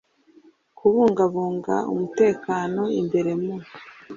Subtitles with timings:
[0.77, 3.55] kubungabunga umutekano imbere mu